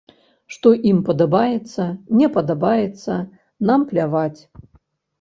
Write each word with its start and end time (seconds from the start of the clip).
Што 0.53 0.71
ім 0.91 1.01
падабаецца, 1.09 1.87
не 2.23 2.31
падабаецца, 2.39 3.21
нам 3.71 3.89
пляваць. 3.95 4.39